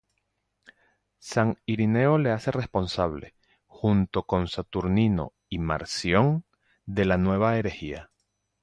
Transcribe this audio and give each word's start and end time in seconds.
San 1.19 1.59
Ireneo 1.67 2.17
le 2.17 2.31
hace 2.31 2.49
responsable, 2.49 3.35
junto 3.67 4.23
con 4.25 4.47
Saturnino 4.47 5.33
y 5.47 5.59
Marción, 5.59 6.43
de 6.87 7.05
la 7.05 7.19
nueva 7.19 7.55
herejía. 7.59 8.09